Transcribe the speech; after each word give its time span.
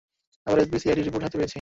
আমরা 0.47 0.59
SB 0.61 0.77
CID 0.81 1.01
report 1.01 1.23
হতে 1.25 1.37
পেয়েছি। 1.37 1.49